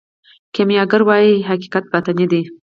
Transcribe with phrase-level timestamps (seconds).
[0.55, 2.41] کیمیاګر وايي حقیقت باطني دی.